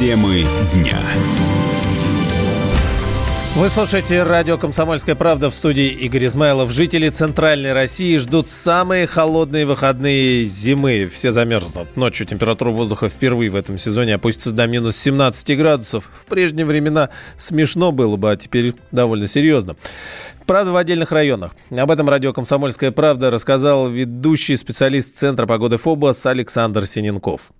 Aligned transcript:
Темы 0.00 0.46
дня. 0.72 0.98
Вы 3.54 3.68
слушаете 3.68 4.22
радио 4.22 4.56
«Комсомольская 4.56 5.14
правда» 5.14 5.50
в 5.50 5.54
студии 5.54 5.88
Игорь 5.88 6.24
Измайлов. 6.24 6.70
Жители 6.70 7.10
Центральной 7.10 7.74
России 7.74 8.16
ждут 8.16 8.48
самые 8.48 9.06
холодные 9.06 9.66
выходные 9.66 10.44
зимы. 10.44 11.06
Все 11.12 11.32
замерзнут. 11.32 11.98
Ночью 11.98 12.26
температура 12.26 12.70
воздуха 12.70 13.10
впервые 13.10 13.50
в 13.50 13.56
этом 13.56 13.76
сезоне 13.76 14.14
опустится 14.14 14.52
до 14.52 14.66
минус 14.66 14.96
17 14.96 15.58
градусов. 15.58 16.10
В 16.10 16.24
прежние 16.24 16.64
времена 16.64 17.10
смешно 17.36 17.92
было 17.92 18.16
бы, 18.16 18.30
а 18.30 18.36
теперь 18.36 18.72
довольно 18.92 19.26
серьезно. 19.26 19.76
Правда, 20.46 20.72
в 20.72 20.76
отдельных 20.76 21.12
районах. 21.12 21.52
Об 21.70 21.90
этом 21.90 22.08
радио 22.08 22.32
«Комсомольская 22.32 22.90
правда» 22.90 23.30
рассказал 23.30 23.86
ведущий 23.86 24.56
специалист 24.56 25.14
Центра 25.14 25.46
погоды 25.46 25.76
ФОБОС 25.76 26.24
Александр 26.24 26.86
Синенков 26.86 27.52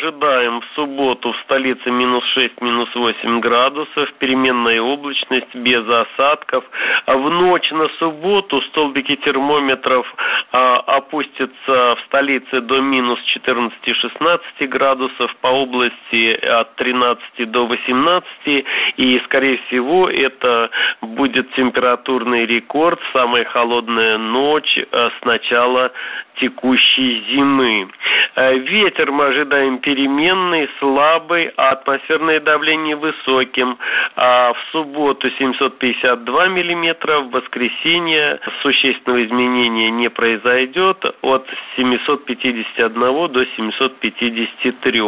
ожидаем 0.00 0.60
в 0.60 0.64
субботу 0.74 1.32
в 1.32 1.36
столице 1.44 1.90
минус 1.90 2.24
6, 2.34 2.60
минус 2.60 2.88
8 2.94 3.40
градусов, 3.40 4.12
переменная 4.18 4.80
облачность 4.80 5.54
без 5.54 5.86
осадков. 5.88 6.64
А 7.06 7.16
в 7.16 7.30
ночь 7.30 7.70
на 7.70 7.88
субботу 7.98 8.60
столбики 8.62 9.16
термометров 9.16 10.06
а, 10.52 10.76
опустятся 10.86 11.96
в 11.96 11.98
столице 12.06 12.60
до 12.60 12.80
минус 12.80 13.18
14-16 13.36 14.66
градусов, 14.68 15.34
по 15.40 15.48
области 15.48 16.32
от 16.32 16.74
13 16.76 17.50
до 17.50 17.66
18. 17.66 18.64
И, 18.96 19.20
скорее 19.24 19.58
всего, 19.66 20.08
это 20.08 20.70
будет 21.02 21.52
температурный 21.54 22.46
рекорд, 22.46 23.00
самая 23.12 23.44
холодная 23.44 24.18
ночь 24.18 24.78
а, 24.92 25.10
с 25.10 25.24
начала 25.24 25.92
текущей 26.40 27.22
зимы. 27.30 27.88
Э, 28.34 28.56
ветер 28.58 29.12
мы 29.12 29.26
ожидаем 29.26 29.78
переменный, 29.90 30.68
слабый, 30.78 31.50
а 31.56 31.70
атмосферное 31.70 32.38
давление 32.38 32.94
высоким. 32.94 33.76
А 34.14 34.52
в 34.52 34.58
субботу 34.70 35.28
752 35.30 36.46
миллиметра, 36.46 37.18
в 37.18 37.30
воскресенье 37.30 38.38
существенного 38.62 39.24
изменения 39.24 39.90
не 39.90 40.08
произойдет 40.08 41.04
от 41.22 41.44
751 41.74 43.32
до 43.32 43.44
753. 43.56 45.02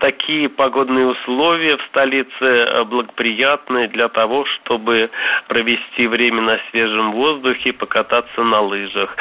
Такие 0.00 0.48
погодные 0.48 1.08
условия 1.08 1.76
в 1.76 1.82
столице 1.90 2.30
э, 2.40 2.84
благоприятны 2.84 3.88
для 3.88 4.08
того, 4.08 4.46
чтобы 4.46 5.10
провести 5.48 6.06
время 6.06 6.40
на 6.40 6.58
свежем 6.70 7.12
воздухе, 7.12 7.74
покататься 7.74 8.42
на 8.42 8.60
лыжах. 8.62 9.14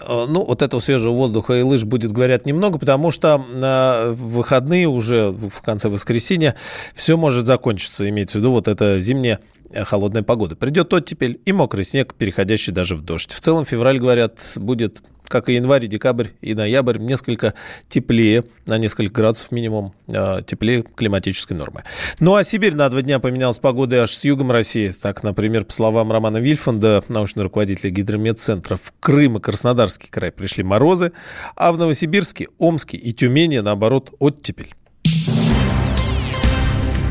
Э, 0.00 0.26
ну, 0.28 0.44
вот 0.44 0.62
этого 0.62 0.80
свежего 0.80 1.12
воздуха 1.12 1.54
и 1.54 1.62
лыж 1.62 1.84
будет, 1.84 2.12
говорят, 2.12 2.46
немного, 2.46 2.78
потому 2.78 3.10
что 3.10 3.42
на 3.54 4.06
выходные 4.10 4.88
уже 4.88 5.30
в 5.30 5.60
конце 5.62 5.88
воскресенья 5.88 6.54
все 6.94 7.16
может 7.16 7.46
закончиться, 7.46 8.08
имеется 8.08 8.38
в 8.38 8.40
виду 8.40 8.52
вот 8.52 8.68
эта 8.68 8.98
зимняя 8.98 9.36
э, 9.36 9.57
холодная 9.84 10.22
погода. 10.22 10.56
Придет 10.56 10.92
оттепель 10.92 11.40
и 11.44 11.52
мокрый 11.52 11.84
снег, 11.84 12.14
переходящий 12.14 12.72
даже 12.72 12.94
в 12.94 13.02
дождь. 13.02 13.32
В 13.32 13.40
целом 13.40 13.64
февраль, 13.64 13.98
говорят, 13.98 14.52
будет 14.56 15.02
как 15.28 15.48
и 15.48 15.54
январь, 15.54 15.84
и 15.84 15.88
декабрь, 15.88 16.28
и 16.40 16.54
ноябрь, 16.54 16.98
несколько 16.98 17.54
теплее, 17.88 18.44
на 18.66 18.78
несколько 18.78 19.12
градусов 19.12 19.52
минимум 19.52 19.92
э, 20.08 20.40
теплее 20.46 20.82
климатической 20.82 21.56
нормы. 21.56 21.84
Ну 22.18 22.34
а 22.34 22.42
Сибирь 22.44 22.74
на 22.74 22.88
два 22.88 23.02
дня 23.02 23.18
поменялась 23.18 23.58
погодой 23.58 24.00
аж 24.00 24.10
с 24.10 24.24
югом 24.24 24.50
России. 24.50 24.88
Так, 24.88 25.22
например, 25.22 25.64
по 25.64 25.72
словам 25.72 26.10
Романа 26.10 26.38
Вильфанда, 26.38 27.04
научного 27.08 27.44
руководителя 27.44 27.90
гидрометцентра, 27.90 28.76
в 28.76 28.92
Крым 29.00 29.36
и 29.36 29.40
Краснодарский 29.40 30.08
край 30.08 30.32
пришли 30.32 30.64
морозы, 30.64 31.12
а 31.54 31.72
в 31.72 31.78
Новосибирске, 31.78 32.48
Омске 32.58 32.96
и 32.96 33.12
Тюмени, 33.12 33.58
наоборот, 33.58 34.14
оттепель. 34.18 34.74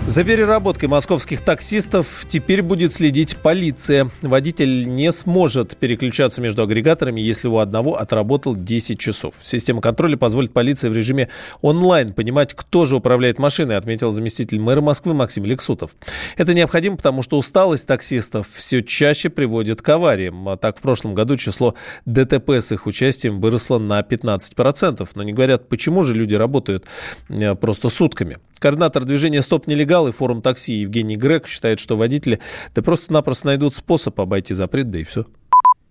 За 0.08 0.24
переработкой 0.24 0.88
московских 0.88 1.42
таксистов 1.42 2.24
теперь 2.30 2.62
будет 2.62 2.94
следить 2.94 3.36
полиция. 3.36 4.10
Водитель 4.22 4.88
не 4.88 5.12
сможет 5.12 5.76
переключаться 5.76 6.42
между 6.42 6.64
агрегаторами, 6.64 7.20
если 7.20 7.50
у 7.50 7.58
одного 7.58 7.98
отработал 7.98 8.56
10 8.56 8.98
часов. 8.98 9.36
Система 9.42 9.82
контроля 9.82 10.16
позволит 10.16 10.54
полиции 10.54 10.88
в 10.88 10.96
режиме 10.96 11.28
онлайн 11.62 12.14
понимать, 12.14 12.54
кто 12.54 12.86
же 12.86 12.96
управляет 12.96 13.38
машиной, 13.38 13.76
отметил 13.76 14.12
заместитель 14.12 14.62
мэра 14.62 14.80
Москвы 14.80 15.14
Максим 15.14 15.44
Лексутов. 15.44 15.92
Это 16.38 16.54
необходимо, 16.54 16.96
потому 16.96 17.22
что 17.22 17.38
усталость 17.38 17.86
таксистов 17.86 18.48
все 18.48 18.82
чаще 18.84 19.28
приводит 19.30 19.82
к 19.82 19.90
авариям. 19.90 20.48
А 20.48 20.56
так, 20.56 20.78
в 20.78 20.82
прошлом 20.82 21.16
году 21.16 21.36
число 21.36 21.76
ДТП 22.06 22.52
с 22.52 22.72
их 22.72 22.88
участием 22.88 23.42
выросло 23.42 23.78
на 23.78 24.00
15%. 24.00 25.06
Но 25.16 25.24
не 25.24 25.34
говорят, 25.34 25.68
почему 25.68 26.04
же 26.04 26.16
люди 26.16 26.34
работают 26.34 26.86
э, 27.28 27.56
просто 27.56 27.90
сутками. 27.90 28.38
Координатор 28.60 29.06
движения 29.06 29.42
«Стоп 29.42 29.68
нелегал» 29.68 30.08
и 30.08 30.12
форум 30.12 30.42
такси 30.42 30.74
Евгений 30.74 31.18
Грек 31.18 31.48
считает, 31.48 31.80
что 31.80 31.96
водители 31.96 32.40
да 32.74 32.82
просто-напросто 32.82 33.48
найдут 33.48 33.76
способ 33.76 34.20
обойти 34.20 34.54
запрет, 34.54 34.90
да 34.90 35.00
и 35.00 35.04
все. 35.04 35.26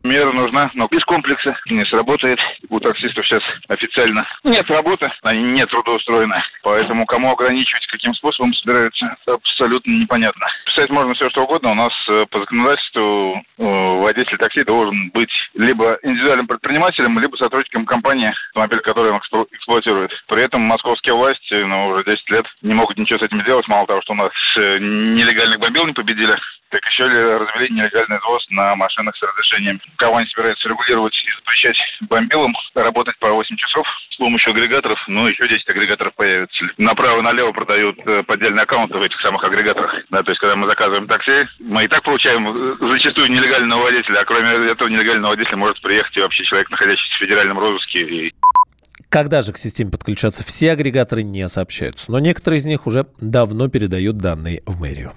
Мера 0.06 0.32
нужна, 0.32 0.70
но 0.74 0.86
без 0.88 1.04
комплекса 1.04 1.56
не 1.66 1.84
сработает. 1.86 2.38
У 2.68 2.80
таксистов 2.80 3.26
сейчас 3.26 3.42
официально 3.68 4.26
нет 4.44 4.68
работы, 4.70 5.10
они 5.22 5.42
не 5.42 5.66
трудоустроены. 5.66 6.42
Поэтому 6.62 7.06
кому 7.06 7.32
ограничивать, 7.32 7.86
каким 7.86 8.14
способом 8.14 8.54
собираются, 8.54 9.16
абсолютно 9.26 9.90
непонятно. 9.90 10.46
Писать 10.66 10.90
можно 10.90 11.14
все, 11.14 11.28
что 11.30 11.44
угодно. 11.44 11.72
У 11.72 11.74
нас 11.74 11.92
э, 12.08 12.26
по 12.30 12.40
законодательству 12.40 13.42
э, 13.58 13.62
водитель 13.62 14.38
такси 14.38 14.64
должен 14.64 15.10
быть 15.10 15.32
либо 15.54 15.98
индивидуальным 16.02 16.46
предпринимателем, 16.46 17.18
либо 17.18 17.36
сотрудником 17.36 17.86
компании, 17.86 18.32
автомобиль, 18.48 18.80
который 18.80 19.12
он 19.12 19.18
эксплуатирует. 19.18 20.12
При 20.28 20.42
этом 20.42 20.62
московские 20.62 21.14
власти 21.14 21.54
ну, 21.54 21.88
уже 21.88 22.04
10 22.04 22.30
лет 22.30 22.46
не 22.62 22.74
могут 22.74 22.98
ничего 22.98 23.18
с 23.18 23.22
этим 23.22 23.42
сделать. 23.42 23.66
Мало 23.68 23.86
того, 23.86 24.02
что 24.02 24.12
у 24.12 24.16
нас 24.16 24.32
э, 24.56 24.78
нелегальных 24.78 25.58
бомбил 25.58 25.86
не 25.86 25.92
победили, 25.92 26.36
так 26.70 26.84
еще 26.84 27.08
ли 27.08 27.16
развели 27.16 27.74
нелегальный 27.74 28.18
ввоз 28.20 28.44
на 28.50 28.74
машинах 28.76 29.16
с 29.16 29.22
разрешением. 29.22 29.80
Кого 29.96 30.16
они 30.16 30.26
собираются 30.28 30.68
регулировать 30.68 31.14
и 31.14 31.30
запрещать 31.38 31.76
бомбилам 32.08 32.54
работать 32.74 33.18
по 33.18 33.30
8 33.30 33.56
часов 33.56 33.86
с 34.10 34.16
помощью 34.16 34.52
агрегаторов, 34.52 34.98
ну, 35.08 35.26
еще 35.28 35.48
10 35.48 35.68
агрегаторов 35.68 36.14
появится. 36.14 36.64
Направо-налево 36.78 37.52
продают 37.52 37.98
э, 38.06 38.22
поддельные 38.22 38.62
аккаунты 38.62 38.96
в 38.98 39.02
этих 39.02 39.20
самых 39.20 39.44
агрегаторах. 39.44 39.94
Да, 40.10 40.22
то 40.22 40.30
есть, 40.30 40.40
когда 40.40 40.56
мы 40.56 40.66
заказываем 40.66 41.06
такси, 41.06 41.46
мы 41.60 41.84
и 41.84 41.88
так 41.88 42.02
получаем 42.02 42.48
э, 42.48 42.76
зачастую 42.92 43.30
нелегального 43.30 43.82
водителя, 43.82 44.20
а 44.20 44.24
кроме 44.24 44.70
этого 44.70 44.88
нелегального 44.88 45.30
водителя 45.30 45.56
может 45.56 45.80
приехать 45.82 46.16
и 46.16 46.20
вообще 46.20 46.44
человек, 46.44 46.70
находящийся 46.70 47.14
в 47.14 47.18
федеральном 47.18 47.58
розыске. 47.58 48.32
Когда 49.08 49.42
же 49.42 49.52
к 49.52 49.58
системе 49.58 49.90
подключаться, 49.90 50.44
все 50.44 50.72
агрегаторы 50.72 51.22
не 51.22 51.48
сообщаются, 51.48 52.10
но 52.10 52.18
некоторые 52.18 52.58
из 52.58 52.66
них 52.66 52.86
уже 52.86 53.06
давно 53.20 53.68
передают 53.68 54.16
данные 54.18 54.62
в 54.66 54.80
мэрию. 54.80 55.12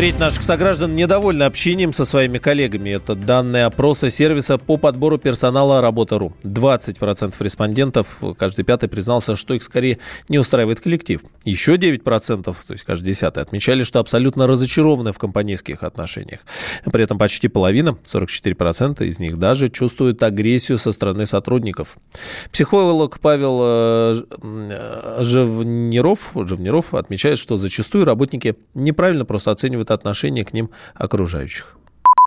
Треть 0.00 0.18
наших 0.18 0.44
сограждан 0.44 0.96
недовольны 0.96 1.42
общением 1.42 1.92
со 1.92 2.06
своими 2.06 2.38
коллегами. 2.38 2.88
Это 2.88 3.14
данные 3.14 3.66
опроса 3.66 4.08
сервиса 4.08 4.56
по 4.56 4.78
подбору 4.78 5.18
персонала 5.18 5.82
Работа.ру. 5.82 6.32
20% 6.42 7.34
респондентов, 7.38 8.16
каждый 8.38 8.64
пятый 8.64 8.88
признался, 8.88 9.36
что 9.36 9.52
их 9.52 9.62
скорее 9.62 9.98
не 10.30 10.38
устраивает 10.38 10.80
коллектив. 10.80 11.20
Еще 11.44 11.74
9%, 11.74 12.44
то 12.44 12.54
есть 12.70 12.82
каждый 12.84 13.08
десятый, 13.08 13.42
отмечали, 13.42 13.82
что 13.82 13.98
абсолютно 13.98 14.46
разочарованы 14.46 15.12
в 15.12 15.18
компанейских 15.18 15.82
отношениях. 15.82 16.40
При 16.90 17.04
этом 17.04 17.18
почти 17.18 17.48
половина, 17.48 17.98
44% 18.10 19.04
из 19.04 19.18
них 19.18 19.38
даже 19.38 19.68
чувствуют 19.68 20.22
агрессию 20.22 20.78
со 20.78 20.92
стороны 20.92 21.26
сотрудников. 21.26 21.98
Психолог 22.50 23.20
Павел 23.20 23.60
э, 23.62 24.14
э, 24.42 25.18
Живниров, 25.24 26.30
Живниров 26.34 26.94
отмечает, 26.94 27.36
что 27.36 27.58
зачастую 27.58 28.06
работники 28.06 28.56
неправильно 28.72 29.26
просто 29.26 29.50
оценивают 29.50 29.89
отношение 29.94 30.44
к 30.44 30.52
ним 30.52 30.70
окружающих? 30.94 31.76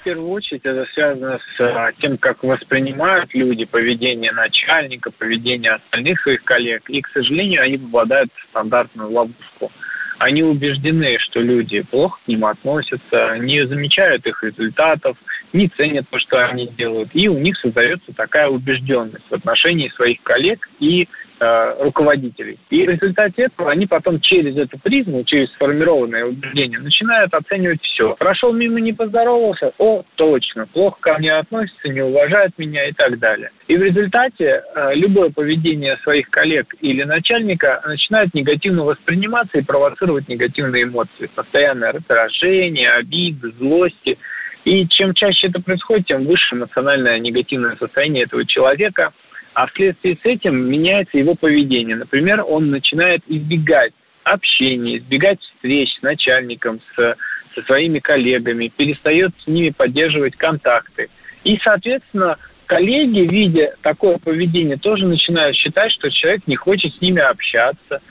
В 0.01 0.03
первую 0.03 0.31
очередь 0.31 0.65
это 0.65 0.85
связано 0.93 1.39
с 1.39 1.61
а, 1.61 1.93
тем, 1.93 2.17
как 2.17 2.43
воспринимают 2.43 3.33
люди 3.33 3.63
поведение 3.63 4.33
начальника, 4.33 5.11
поведение 5.11 5.71
остальных 5.71 6.21
своих 6.21 6.43
коллег. 6.43 6.89
И, 6.89 7.01
к 7.01 7.07
сожалению, 7.13 7.61
они 7.63 7.77
попадают 7.77 8.29
в 8.33 8.49
стандартную 8.49 9.09
ловушку. 9.09 9.71
Они 10.19 10.43
убеждены, 10.43 11.17
что 11.19 11.39
люди 11.39 11.81
плохо 11.81 12.19
к 12.23 12.27
ним 12.27 12.45
относятся, 12.45 13.37
не 13.39 13.65
замечают 13.65 14.25
их 14.25 14.43
результатов, 14.43 15.17
не 15.53 15.69
ценят 15.69 16.05
то, 16.09 16.19
что 16.19 16.45
они 16.45 16.67
делают. 16.67 17.09
И 17.13 17.29
у 17.29 17.37
них 17.39 17.57
создается 17.59 18.13
такая 18.13 18.49
убежденность 18.49 19.25
в 19.29 19.33
отношении 19.33 19.87
своих 19.89 20.21
коллег 20.23 20.67
и 20.79 21.07
Э, 21.43 21.83
руководителей. 21.83 22.57
И 22.69 22.85
в 22.85 22.89
результате 22.89 23.43
этого 23.43 23.69
они 23.69 23.85
потом 23.85 24.21
через 24.21 24.55
эту 24.55 24.79
призму, 24.79 25.25
через 25.25 25.51
сформированное 25.55 26.23
убеждение 26.23 26.79
начинают 26.79 27.33
оценивать 27.33 27.81
все. 27.81 28.15
Прошел 28.17 28.53
мимо, 28.53 28.79
не 28.79 28.93
поздоровался, 28.93 29.73
о, 29.77 30.03
точно, 30.15 30.67
плохо 30.67 30.97
ко 31.01 31.17
мне 31.17 31.33
относится, 31.33 31.89
не 31.89 32.01
уважает 32.01 32.51
меня 32.57 32.87
и 32.87 32.93
так 32.93 33.19
далее. 33.19 33.51
И 33.67 33.75
в 33.75 33.83
результате 33.83 34.63
э, 34.73 34.95
любое 34.95 35.31
поведение 35.31 35.97
своих 35.97 36.29
коллег 36.29 36.73
или 36.79 37.03
начальника 37.03 37.81
начинает 37.85 38.33
негативно 38.33 38.85
восприниматься 38.85 39.57
и 39.57 39.63
провоцировать 39.63 40.29
негативные 40.29 40.83
эмоции. 40.83 41.29
Постоянное 41.35 41.91
раздражение, 41.91 42.89
обиды, 42.91 43.51
злости. 43.59 44.17
И 44.63 44.87
чем 44.87 45.13
чаще 45.13 45.47
это 45.47 45.61
происходит, 45.61 46.07
тем 46.07 46.23
выше 46.23 46.55
эмоциональное 46.55 47.19
негативное 47.19 47.75
состояние 47.75 48.23
этого 48.23 48.45
человека– 48.45 49.11
А 49.53 49.67
вследствие 49.67 50.17
с 50.21 50.25
этим 50.25 50.55
меняется 50.69 51.17
его 51.17 51.35
поведение. 51.35 51.95
Например, 51.95 52.43
он 52.47 52.69
начинает 52.69 53.21
избегать 53.27 53.93
общения, 54.23 54.97
избегать 54.97 55.39
встреч 55.41 55.89
с 55.99 56.01
начальником, 56.01 56.79
с, 56.95 57.15
со 57.55 57.61
своими 57.65 57.99
коллегами, 57.99 58.69
перестает 58.75 59.31
с 59.43 59.47
ними 59.47 59.69
поддерживать 59.69 60.35
контакты. 60.35 61.09
И, 61.43 61.57
соответственно, 61.63 62.37
коллеги, 62.65 63.19
видя 63.19 63.75
такое 63.81 64.17
поведение, 64.17 64.77
тоже 64.77 65.05
начинают 65.05 65.55
считать, 65.55 65.91
что 65.91 66.09
человек 66.09 66.47
не 66.47 66.55
хочет 66.55 66.95
с 66.95 67.01
ними 67.01 67.21
общаться. 67.21 68.01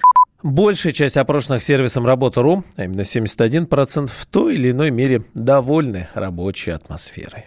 Большая 0.43 0.93
часть 0.93 1.17
опрошенных 1.17 1.63
сервисом 1.63 2.05
Работа.ру, 2.05 2.65
а 2.77 2.85
именно 2.85 3.03
71%, 3.03 4.07
в 4.07 4.27
той 4.27 4.57
или 4.57 4.73
иной 4.73 4.91
мере 4.91 5.21
довольны 5.35 6.09
рабочей 6.15 6.73
атмосферой. 6.73 7.47